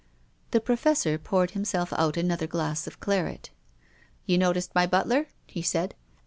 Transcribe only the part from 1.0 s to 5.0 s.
poured himself out another glass of claret." You noticed my